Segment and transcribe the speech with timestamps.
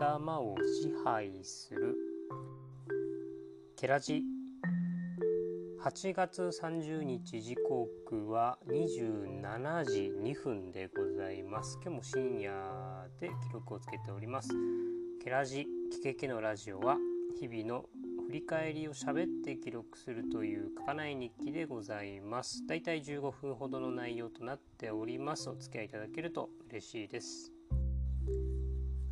[0.00, 1.94] 頭を支配する。
[3.76, 4.22] ケラジ。
[5.84, 11.78] 8月30日時刻は27時2分でございます。
[11.82, 14.48] 今日も深夜で記録をつけております。
[15.22, 15.66] ケラジ。
[15.92, 16.96] 聞けけのラジオは
[17.38, 17.84] 日々の
[18.28, 22.66] 振り返りを喋って記録するという書かない日記でございます。
[22.66, 25.50] だいたい15分ほどの内容となっております。
[25.50, 27.52] お付き合いいただけると嬉しいです。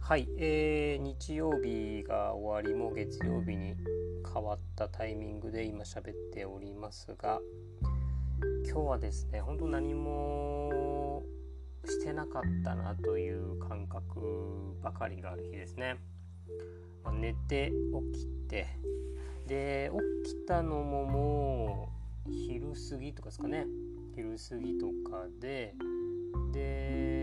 [0.01, 3.75] はい、えー、日曜日が終わりも月曜日に
[4.33, 7.41] 変わったタイミングで今喋っておりますが
[8.65, 11.23] 今日はですね本当何も
[11.85, 15.97] してなかったなという感覚ばかりがある日ですね。
[17.05, 17.73] まあ、寝て
[18.13, 18.67] 起きて
[19.47, 19.91] で
[20.25, 21.93] 起きたのもも
[22.27, 23.67] う昼過ぎとかですかね
[24.15, 25.75] 昼過ぎとかで
[26.53, 27.18] で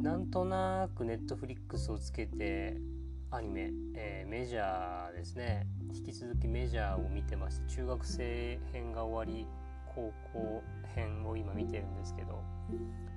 [0.00, 2.78] なんとなくネットフリックスをつけて
[3.30, 5.66] アニメ、えー、メジャーですね。
[5.94, 9.46] 引き続きメジャーを見てまして中学生編が終わり
[9.94, 10.62] 高校
[10.94, 12.42] 編を今見てるんですけど。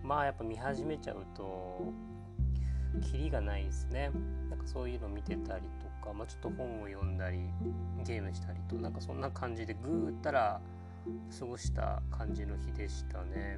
[0.04, 1.94] まあやっぱ見始めちゃうと
[3.02, 4.12] キリがないですね。
[4.50, 7.40] なんかそういうの見てたりとか、まあ、ちょっと本を読んだり
[8.06, 10.60] ゲームしたりとなんかそんな感じでぐーったら
[11.40, 13.58] 過ごした感じの日でしたね。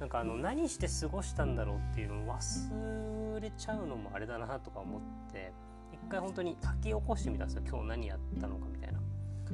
[0.00, 5.00] なんかあの何して過ごしたんだろうっていうのを忘れちゃうのもあれだなとか思っ
[5.32, 5.52] て
[5.92, 8.98] 一回本当に書き起こしてみたんですよ今日何やったのかみたいな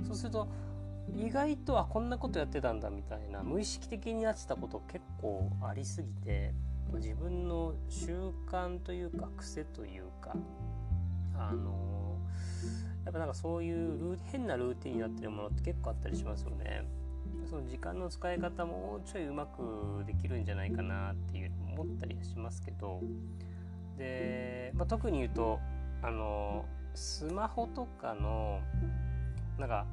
[0.06, 0.48] そうすると
[1.14, 6.54] 意外とはこんなことやってたんだみたいな無意識的にやってたこと結構ありすぎて
[6.94, 10.34] 自分の習慣というか癖というか
[11.36, 12.18] あの
[13.04, 16.84] やっぱなんかそういう変なルーティンになってるものって結構あったりしますよね。
[17.50, 23.00] その時間の使い方もうちょいうまくできるんじゃないかなっていう思ったりはしますけど。
[23.98, 25.58] で、まあ、特に言うと
[26.00, 28.60] あのスマホとかの
[29.58, 29.84] なんか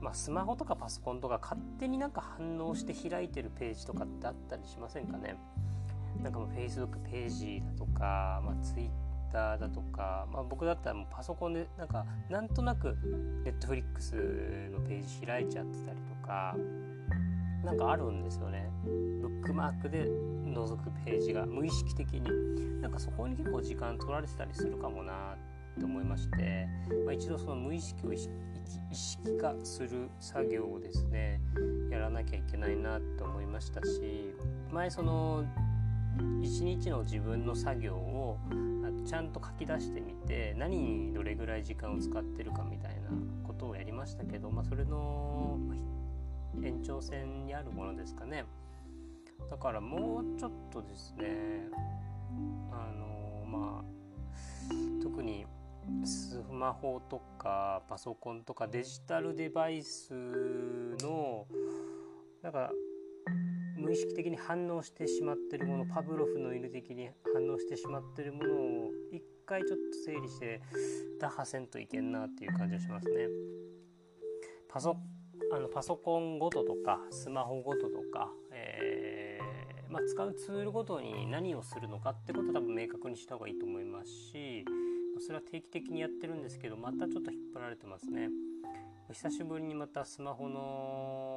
[0.00, 5.36] まあ、スマホとかパソコンとか勝手になんか反応して開いてるページとかってあったりしませんかね。
[6.22, 8.90] なんかもう Facebook ページだとか、まあ、Twitter
[9.32, 12.96] だとか、まあ、僕だったらもうパソコンでなんかなんとなく
[13.44, 16.56] Netflix のページ開いちゃってたりとか
[17.64, 18.70] なんかあるんですよね。
[19.20, 22.70] ブックマークで覗くページが無意識的に。
[22.80, 26.66] なんかそこに結構時間取られてたりするかもなって思いまして、
[27.04, 28.18] まあ、一度その無意識を意
[28.92, 31.40] 識化する作業をですね
[31.90, 34.34] やらなきゃいけないなって思いましたし
[34.72, 35.44] 前その
[36.42, 38.38] 一日の自分の作業を
[39.06, 43.10] ちゃんと書き出してみて何にどれぐらい時間を使ってるかみたいな
[43.44, 45.58] ことをやりましたけど、まあ、それの
[46.62, 48.44] 延長線にあるものですかね。
[49.50, 51.66] だからもうちょっとですね
[52.70, 55.46] あのまあ特に
[56.04, 60.12] スマホとかパソコンとかデジタルデバイス
[61.00, 61.46] の
[62.42, 62.70] なんか
[63.80, 70.60] 無意識的に反応してしまってるものパブロフの犬的に反応してしまってるものを一回ちょっと整理して
[71.18, 73.26] 打破せんといけんなっていう感じがしますね。
[74.68, 74.96] パソ
[75.52, 84.64] あのパソコンごととかスマホごととか、えー、まあ、使うツールごとに何をするのかってことは多分明確にした方がいいと思いますし
[85.18, 88.28] それは定期的にやってるんですけどまたちょっと引っ張られてますね。
[89.12, 91.29] 久しぶりにまたスマホの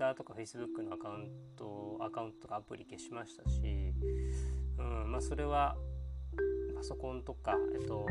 [0.00, 3.60] Twitter とか Facebook のアカウントアカウントとかアプリ消しましたし、
[4.78, 5.76] うんまあ、それは
[6.74, 8.06] パソコンとか、えっと、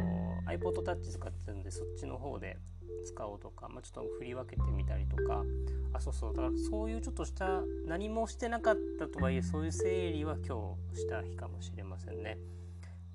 [0.47, 2.57] iPod Touch 使ってるんでそっちの方で
[3.05, 5.43] 使おうとか、まあ、ちょっと振り分けてみたりとか
[5.93, 12.37] あそうそうだからそういうちょっとした何もしてなかったとはいえそういう整理は今日した日かもしれませんね。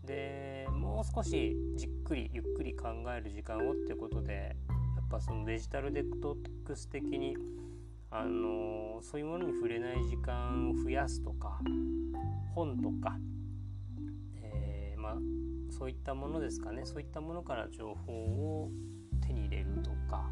[0.05, 4.57] でもう少しじっくりゆっくり考える時間をっていうことで
[4.97, 7.37] やっぱそのデジタルデトックス的に
[8.17, 11.59] あのそういうものに触れない時間を増やすとか
[12.55, 13.19] 本とか、
[14.41, 15.17] えー、まあ、
[15.69, 16.83] そういったものですかね。
[16.85, 18.71] そういったものから情報を
[19.27, 20.31] 手に入れるとか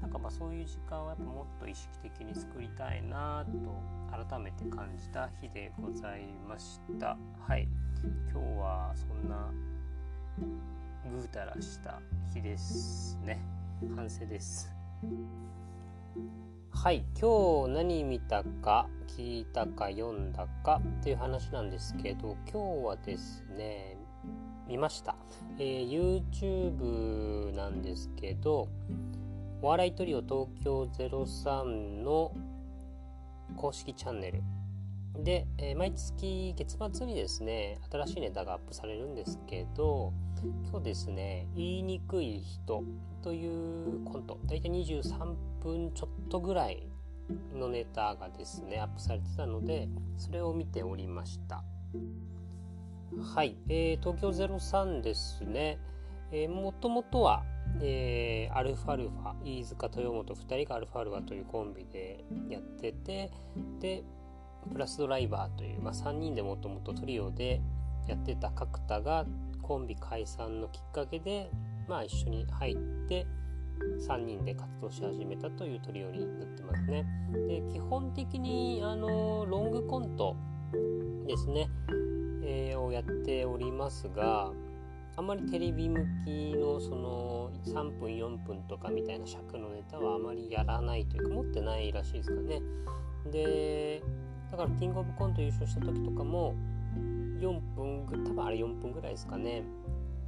[0.00, 7.18] なんかまあそういう時間はやっぱもっと意識的に作りたいなと改めて感じた日でございました。
[7.46, 7.68] はい。
[8.32, 9.50] 今日はそんな
[11.10, 12.00] ぐうたらした
[12.32, 13.38] 日ですね。
[13.94, 14.72] 完成です。
[16.70, 23.96] はい今日何見たか聞いたか読んだかっていう話なんですけど今日はですね
[24.68, 25.16] 見ました、
[25.58, 28.68] えー、YouTube なんですけど
[29.60, 32.32] お笑いトリオ東京03の
[33.56, 34.42] 公式チャンネル。
[35.18, 40.12] で、えー、毎月月末にですね新しいネタがアップされるんですけど
[40.70, 42.84] 今日ですね「言いにくい人」
[43.22, 46.86] というコント大体23分ちょっとぐらい
[47.52, 51.64] のネタがですねアップされてたのでそれを見ておりました。
[53.34, 55.78] はい、えー、東京03ですね、
[56.30, 57.42] えー、もともとは、
[57.80, 63.30] えー、アルファルファ飯塚豊本2人がアルファルファというコンビでやってて
[63.80, 64.04] で
[64.68, 67.60] プラスドライバーという、まあ、3人でもともとトリオで
[68.06, 69.26] やってた角田が
[69.62, 71.50] コンビ解散のきっかけで、
[71.88, 72.76] まあ、一緒に入っ
[73.08, 73.26] て
[74.08, 77.06] 3人で活動し始めたというトリオになってますね。
[77.46, 80.36] で基本的にあのロングコント
[81.26, 81.68] ですね、
[82.42, 84.50] えー、をやっておりますが
[85.16, 92.62] あんまりテレビ向きのその3分4分とかみたいな尺のネタはあまりやらないというか持ってないらしいですかね。
[93.30, 94.02] で
[94.50, 96.54] だからキングオブコント優勝した時とかも
[97.40, 99.64] 4分多分あれ4分ぐらいですかね。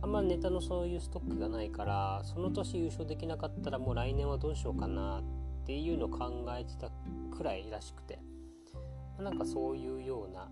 [0.03, 6.91] あんまネタのそういうストックがないからその年優勝できなかったらもう来年はどうしようかなっていうのを考えてた
[7.37, 8.19] くらいらしくて。
[9.23, 10.49] なんかそういうような、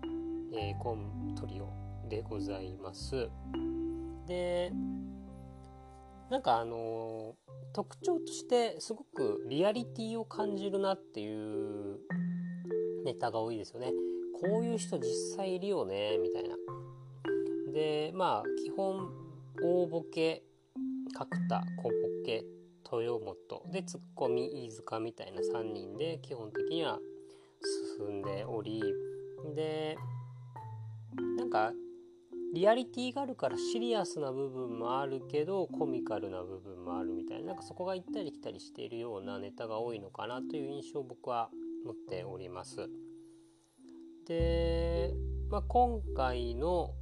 [0.53, 1.69] えー、コントリオ
[2.07, 3.29] でございます。
[4.27, 4.71] で
[6.29, 7.33] なんかあのー、
[7.73, 11.97] 特徴としてすごくリアリティを感じるなっていう
[13.03, 13.91] ネタが多いですよね。
[14.41, 16.55] こういう人実際いるよねみたいな。
[17.73, 19.09] でまあ基本
[19.61, 20.43] 大ボケ
[21.13, 21.91] 角田小ボ
[22.25, 22.45] ケ
[22.91, 23.71] 豊本。
[23.71, 26.99] でツッコミ飯塚みたいな3人で基本的には
[27.99, 28.81] 進んでおり。
[29.55, 29.97] で
[31.37, 31.73] なんか
[32.53, 37.47] リアリティがあるからシリアスな部分もあるけどコミカルな部分もあるみたいな。
[37.47, 41.49] なんかそこが行ったり来たりしているようなネタが多いのかなという印象を僕は
[41.89, 42.87] 持っております。
[44.27, 45.11] で、
[45.49, 46.93] まあ、今回の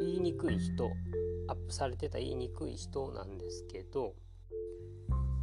[0.00, 0.90] 言いにくい人
[1.48, 4.14] アップされてた言いにくい人なんですけど、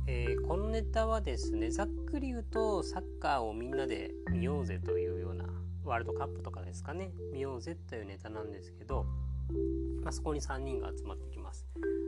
[0.07, 5.45] えー、このネタはですねざっくり言うとサッカーをみんなで見ようぜというような
[5.83, 9.05] ワールドカップとかですかね見ようぜというネタなんですけど、
[10.13, 11.65] そこに3人が集まってきます。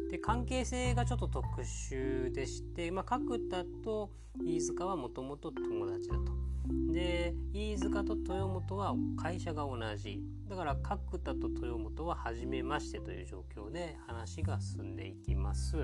[0.09, 4.11] で関係性がちょっと特殊でして、まあ、角田と
[4.45, 6.45] 飯塚はもともと友達だと。
[6.91, 15.75] で飯塚と豊本は会社が同じだから角田と豊本は初めましてという状況で話が進んでいきます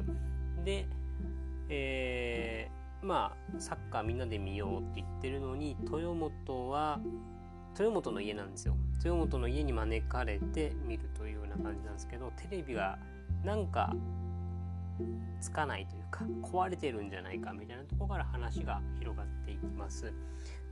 [0.64, 0.88] で、
[1.70, 7.00] えー、まあサッカーみんなで見ようって言ってるのに豊本は
[7.78, 11.10] 豊本の家なんですよ豊本の家に招かれて見る
[11.52, 12.98] な感じなんですけどテレビが
[13.44, 13.94] なんか
[15.40, 20.14] つかないというか壊れてるんじゃないかみたいなところから話が広がっていきます。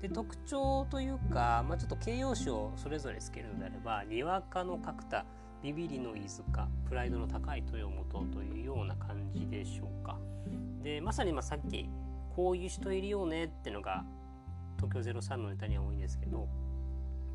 [0.01, 5.25] で特徴というか、まあ、ちょっと形容詞をそれぞれつけるのであればにわかの角田
[5.61, 10.17] ビビりの飯塚プライドの高い豊本というような感じでしょうか。
[10.81, 11.89] でまさにまさっき
[12.35, 14.05] こういう人いるよねってのが
[14.77, 16.47] 東京03のネタには多いんですけど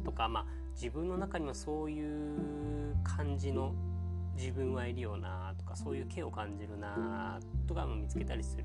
[0.04, 3.74] とかまあ自分の中にはそういう感じの
[4.36, 8.64] 自分はいるよなとかそういう毛を感じるなとかも見つけたりする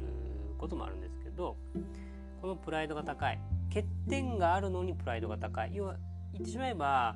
[0.57, 1.55] こともあるんですけど
[2.41, 3.39] このプライドが高い
[3.73, 5.97] 欠点があるのにプライドが高い要は
[6.33, 7.15] 言ってしまえば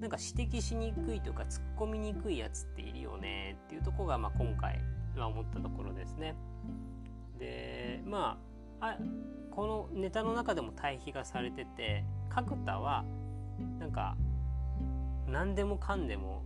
[0.00, 4.80] なんか指摘しにくいというか突っ込みにくいやつっているよねっていうとこが、まあ、今回
[5.16, 6.36] は思ったところですね。
[7.38, 8.38] でま
[8.80, 8.98] ああ
[9.50, 13.04] このネタの中でも対比がされてて角田は
[13.78, 14.16] なんか
[15.26, 16.42] 何でもかんでも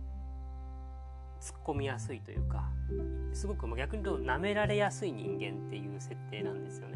[1.39, 2.69] 突っ込みやすいというか
[3.33, 6.95] すごく逆に言うと舐められやすい人間っていう設定なんですよね。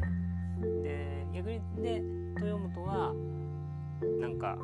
[0.82, 2.02] で逆にで
[2.36, 3.14] 豊本は
[4.20, 4.56] なんか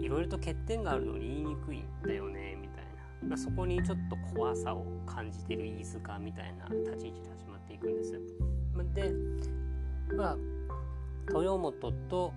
[0.00, 2.84] いろいろと欠点があるのに言いにくいんだよねみたい
[3.22, 8.20] な、まあ、そこにちょっと怖さを感じてる飯塚みたいな立ち位置で始まっていくんです。
[8.94, 9.12] で
[10.16, 10.36] まあ
[11.28, 12.32] 豊本と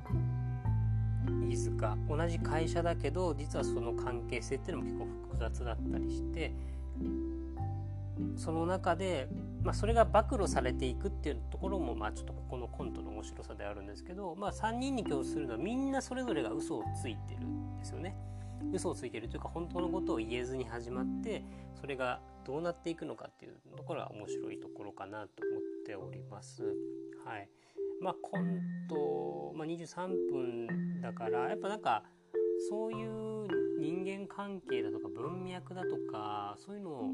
[1.27, 6.53] 飯塚同じ会社だけど実はその関係性っていうのも結構複雑だったりして
[8.35, 9.27] その中で
[9.63, 18.15] まあ、それが暴露されていくっていうところも、まあ、ちょっとここのコントの面白さであるんですけど、まあ、3人に共通するのはみんなそれぞれが嘘をついてるんですよね。
[18.73, 21.43] 嘘をついてるというか本当のことを言えずに始まって
[21.79, 26.63] それがどうなっていくのかっていうところが面白いところかなと思っております。
[27.25, 27.49] はい。
[28.01, 32.03] まあコント、まあ、23分だからやっぱなんか
[32.69, 33.47] そういう
[33.79, 37.11] 人間関係だとか文脈だとかそういうのを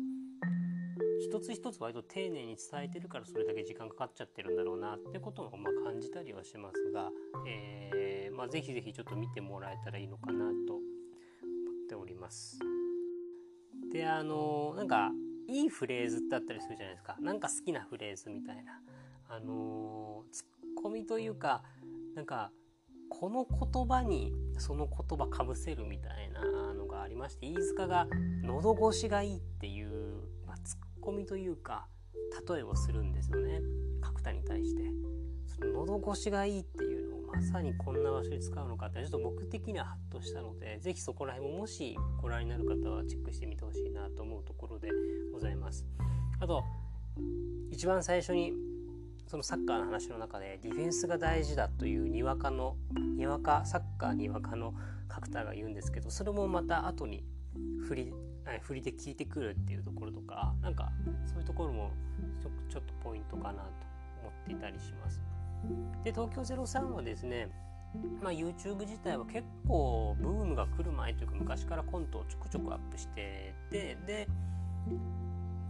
[1.21, 7.09] 一つ一つ割と丁寧に伝えてるからそれだけ時間かかっちゃってるんだろうなってこともまあ感じたりはしますが、
[7.47, 12.59] えーまあ、ぜひぜひちょっと見てもらえたらいいのかなと思っております。
[13.91, 15.11] であのなんか
[15.47, 17.15] いいフレーズってあったりするじゃないですか。
[17.21, 18.81] なんか好きなフレーズみたいな。
[19.27, 19.84] あのツ
[21.07, 21.63] というか
[22.15, 22.51] なんか
[23.09, 28.07] この言葉にその言葉かぶせるみたいなのがありまして飯塚が
[28.43, 29.89] 喉越しがいいっていう、
[30.45, 31.87] まあ、ツッコミというか
[32.49, 33.61] 例えをするんですよね。
[34.01, 34.83] 角田に対して。
[35.47, 44.89] その喉越しがいいっていうのをまさにこんな場所に使うのかってちょっと僕的にはハッとしたので是非そこら辺ももしご覧になる方はチェックしてみてほしいなと思うところで
[45.31, 45.85] ございます。
[46.39, 46.63] あと
[47.71, 48.53] 一番最初に
[49.27, 52.75] そのサッカーの話の中でディフェンスが大事だというにわかの
[53.17, 54.73] にわかサッカーにわかの
[55.07, 57.23] 角田が言うんですけどそれもまた後に
[57.87, 58.13] 振り
[58.61, 60.91] 振りで聞いてくるっていうところとかなんか
[61.25, 61.91] そういうところも
[62.41, 63.69] ちょちょっとポイントかなと
[64.21, 65.21] 思っていたりします。
[66.03, 67.49] で東京03はですね
[68.21, 74.27] まあ、YouTube 自体は結構ブームが来る前というか昔からコントをちょくちょくアップしててで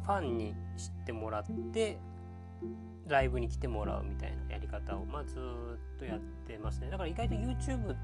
[0.03, 1.99] ファンに知ってもらって
[3.07, 6.89] ライブに来てもらうみたいなやり方を、まあ、ずっとやってますね。
[6.89, 7.97] だから意外と YouTube っ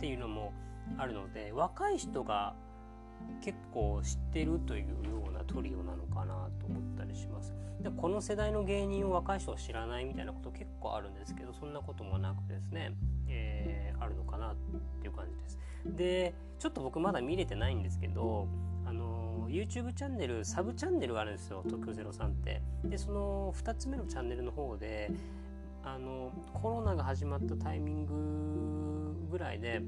[0.00, 0.52] ていうのも
[0.96, 2.54] あるので若い人が
[3.42, 7.52] 結構知ってるというようなトリオなのかなと思ったりします。
[7.80, 12.92] でこの世代の芸人を若い人は知らないみたいなこと結構あるんですけどそんなこともなくですね、
[13.28, 14.56] えー、あるのかなっ
[15.00, 15.58] ていう感じです。
[15.84, 18.48] でちょっと僕まだ見れてないんですけど
[18.88, 22.62] あの YouTube チャンネルサブチャンネルがあるんですよ東京03って。
[22.84, 25.10] でその2つ目のチャンネルの方で
[25.84, 29.82] あのコロナが始まったタイミングぐらいで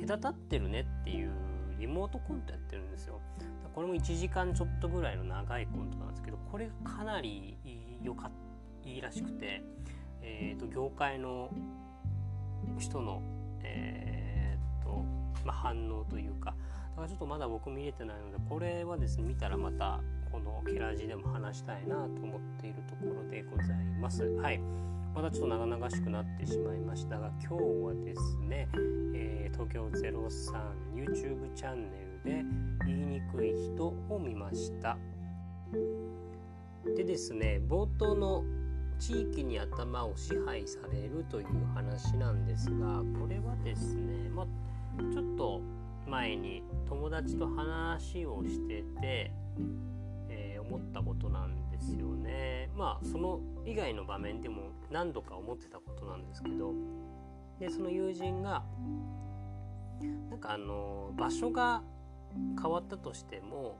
[0.00, 1.30] 隔たってるねっていう
[1.78, 3.20] リモートコントやってるんですよ。
[3.74, 7.56] これも1時間ちょっとぐらいの長いコントなんですけどこれがかなり
[8.02, 8.30] 良か
[8.84, 9.64] いいらしくて、
[10.20, 11.50] えーと、業界の
[12.78, 13.22] 人の、
[13.62, 15.04] えーと
[15.44, 16.54] まあ、反応というか
[16.94, 24.24] からちょっとまだ僕見れてないのでこれはですね見たらまたこのケラジでも話したいなと思っているところでございます。
[24.24, 24.60] はい
[25.14, 28.68] またちょっと長々しくなってしまいましたが今日はですね、
[29.14, 30.24] えー、東京03
[30.92, 32.44] YouTube チャンネルで
[32.84, 34.98] 言いにくい人を見ました
[36.96, 38.42] でですね冒頭の
[38.98, 44.46] 地域に頭を支配されるという話なんですがこれはですね、まあ、
[45.12, 45.60] ちょっと
[46.06, 49.32] 前に友達と話をしてて、
[50.28, 52.70] えー、思ったことなんですよね。
[52.74, 56.72] まあその以外の場面でも何度か思ってたことなんですけど
[57.58, 58.64] でその友人が
[60.30, 61.82] なんかあの場所が
[62.60, 63.78] 変わったとしても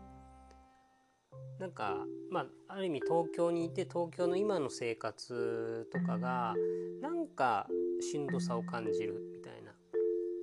[1.59, 1.97] なんか
[2.31, 6.55] まあある意味東京にいて東京の今の生活とかが
[7.01, 7.67] なんか
[8.01, 9.73] しんどさを感じるみたいな。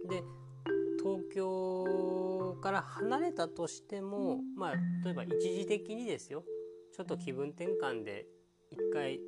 [0.10, 0.24] で
[1.04, 6.44] 東京から離れたとしてもまあ例えば一時的にですよ。
[6.94, 8.26] ちょっと気分転換で
[8.70, 9.20] 一回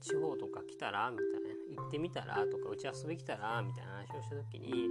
[0.00, 4.88] 地方とか来たらみたいな行ってみたらとか打ち遊び来たらみたいな話をした時に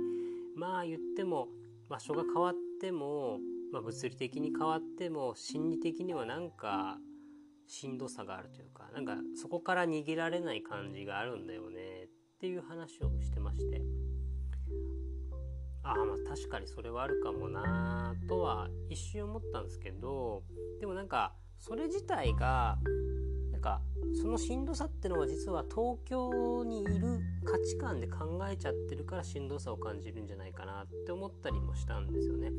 [0.56, 1.48] まあ言っても
[1.90, 3.40] 場所が変わっても、
[3.72, 6.98] まあ、物理的に変わっても心理的にはなんか
[7.68, 13.82] しんどさがあるというかなんかそこから逃げられない感じがあるんだよねっていう話をしてまして
[15.84, 20.44] ああまあ確かにそれはあるかもなとは一瞬思ったんですけど
[20.80, 22.78] でもなんかそれ自体が
[23.52, 23.82] なんか
[24.22, 32.52] そのしんどさってのは実は東京にいる価値観で考えちゃってるからしんどさを感じるんじゃないかなって思ったりもしたんですよね。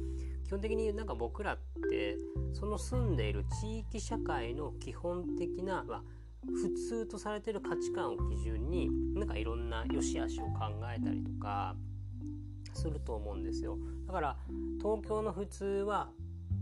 [0.45, 1.59] 基本的になんか僕らっ
[1.90, 2.16] て
[2.52, 6.02] その住んでいる地域社会の基本的な、まあ、
[6.47, 11.75] 普通とされてる価値観を基準になんかいろんな良し悪しを考えたりとか
[12.75, 13.78] すると思うんですよ。
[14.07, 14.37] だから
[14.78, 16.11] 東京の普通は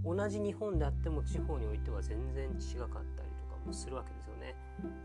[0.05, 4.55] 同じ日本であっても地方においては全然違かったりとかもするわけですよね。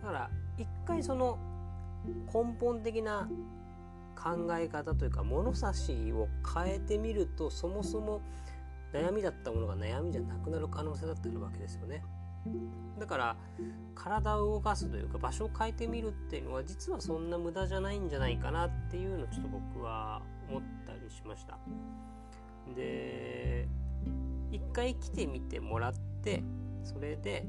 [0.02, 1.38] だから一回その
[2.34, 3.30] 根本的な
[4.16, 8.22] 考え方というか物差しを変えてみるとそもそも
[8.94, 12.04] 悩みだったものが悩みじゃなくなる可能性だってあるわけですよね。
[13.00, 13.38] だから
[13.96, 21.58] 体を動かすというか場所を変えてみるっていうのは実はそんな無駄じゃないんじゃないかなっていうのをちょっと僕は思ったりしました。
[22.76, 23.68] で
[24.52, 26.44] 一回来てみてもらって
[26.84, 27.46] それで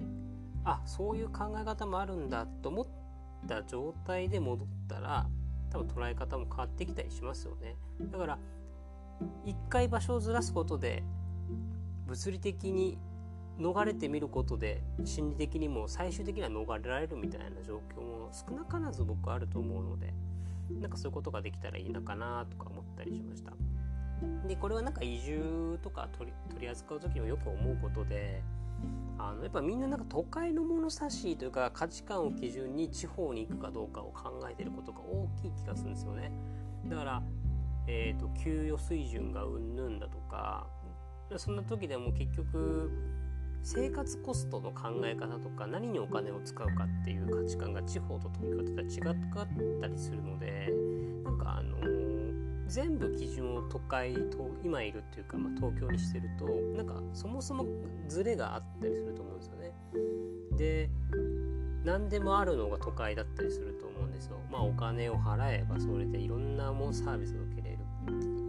[0.64, 2.87] あそういう考え方もあるんだと思っ
[3.47, 5.26] た状態で戻ったら
[5.71, 7.76] 多分捉え方も変わってきたりしますよね
[8.11, 8.38] だから
[9.45, 11.02] 一回場所をずらすことで
[12.07, 12.99] 物理的に
[13.59, 20.12] 逃れてみることで心理的にも最終的には逃れられるみたいな状況も少なからず僕はあると思うので
[20.81, 23.53] なんかそういうことができたらいいのかなとか思ったりしました。
[24.47, 28.43] でこれはなんか移住とか取り取り扱う時もよく思うことで
[29.17, 36.33] あのやっぱみんななんか都会の物差しというか価値観を基準に地方に行くかどうかを考えてることが大きい気がするんですよね。
[36.88, 37.23] だから
[37.91, 40.67] えーと、給与水準がうんぬんだとか
[41.37, 42.93] そんな時でも結局
[43.62, 50.73] 生活コストの考え方とか何にお金を使うかっていう価値観が地方と東京と違ったりするので
[51.25, 52.33] なんかあのー、
[52.67, 56.47] 全部基準を都会と今いるっていうか、まあ、東京にしてると
[56.77, 57.67] なんかそもそも
[58.09, 59.73] ズレがあったりすると思うんですよね。
[60.57, 60.91] で
[61.85, 64.38] 何でもあるのが都会だったりすると思うんですよ。
[64.50, 67.58] まあお金を払えばそれでいろんなもんサービスを受け。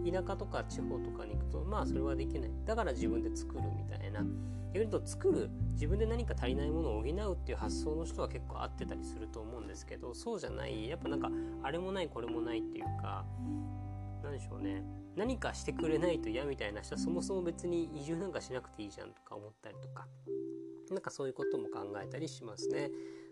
[0.04, 2.50] 田舎とか地方とかに行くとまあそれはできない。
[2.64, 4.24] だから自分で作るみたいな。
[4.72, 11.28] 言うと作る自分で何か足りないものを補うっていう発想の人は結構合ってたりすると思うんですけどそうじゃないやっぱなんか
[11.62, 13.24] あれもないこれもないっていうか
[14.22, 14.84] 何でしょうね。
[15.16, 20.06] 何かしてくれないと嫌みたいな人はそもそも別に移住なんかしなくていいじゃんとか思ったりとか
[20.90, 22.90] なんかそういうことも考えたりしますね。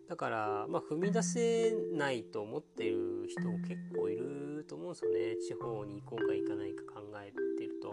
[0.08, 5.36] だから、まあ、踏み出せないと思ってる人も結構いると思うんですよね。
[5.36, 7.92] 地方に行こうか行かないか考えてると。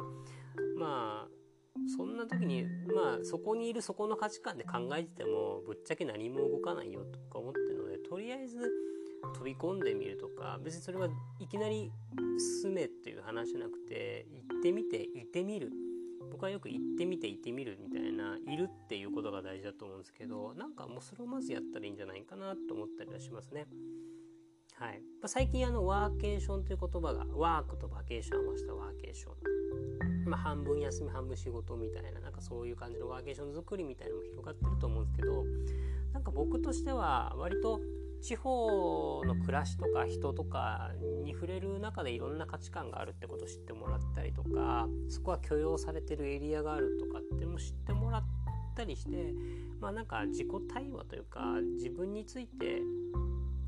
[0.77, 1.36] まあ
[1.98, 8.72] そんな時にまあそこにいるそこの価値観で考えててもぶっちゃけ何も動かないよとか思ってるのでとりあえず
[9.34, 11.91] 飛び込んでみるとか別にそれはいきなり
[12.62, 15.69] 進めっていう話じゃなくて行ってみて行ってみる。
[16.32, 23.67] 僕はよく行ってみて行ってみるみたいないるっていうことが大事だと思うんですけどなんかもうそれをまずやったらいいんじゃないかなと思ったりはしますね。
[24.77, 29.29] はい、最近あのワーケーションという言葉がワークとバケーションを合わせたワーケーショ
[30.25, 35.46] ン、まあ、半分休み半分仕事みたいななんかそういう感じのワーケーション作りみたいなのも広がってると思うんですけど
[36.12, 37.79] なんか僕としては割と
[38.22, 40.91] 地方の暮らしとか人とか
[41.24, 48.24] に触れる中でいろんな価値観があるってことを知ってもらったりとかそこは許容されてるエリアがあるとかっても知ってもらっ
[48.75, 49.33] たりして
[49.79, 51.42] まあなんか自己対話というか
[51.75, 52.81] 自分について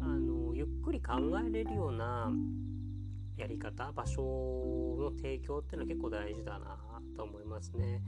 [0.01, 1.13] あのゆっくり考
[1.45, 2.31] えれるような
[3.37, 6.77] やり方場所の提供っていうのは結構大事だな
[7.15, 8.01] と思いますね。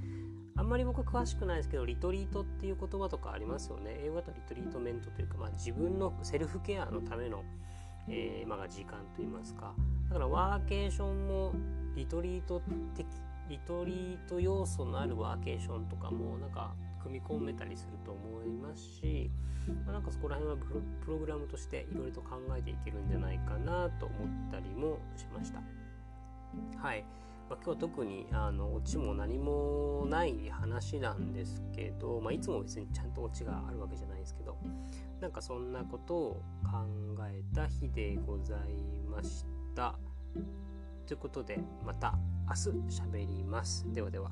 [0.60, 3.98] あんまり僕詳しくないですけど、リトリートっていう言葉とかありますよね。
[4.04, 7.46] 英語だとリトリートメントというか、まあ、自分のセルフケアのための、
[8.10, 9.74] えー、まあ、時間といいますか。
[10.10, 11.54] だからワーケーションも
[11.96, 12.62] リトリート
[12.94, 13.08] 的、
[13.48, 19.32] リトリート要素のあるワーケーションとかもなんか組み込めたりすると思いますし、
[19.86, 20.66] まあ、なんかそこら辺は
[21.06, 24.16] プログラムとしていろいろと考えていけるんじゃないかなと思
[24.50, 25.62] ったりもしました。
[26.82, 27.06] はい。
[27.50, 34.56] まあ、今日特にあのオチも何もない話なんですけど、まあ、いつも別にちゃんとオチがあるわけじゃないですけど
[35.20, 36.86] なんかそんなことを考
[37.28, 38.60] えた日でござい
[39.10, 39.96] ました。
[41.06, 42.14] ということでまた
[42.48, 43.86] 明日喋ります。
[43.92, 44.30] ではでは。